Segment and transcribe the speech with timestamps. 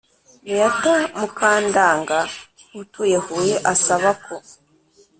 [0.45, 2.19] Beata Mukandanga
[2.79, 4.35] utuye Huye asaba ko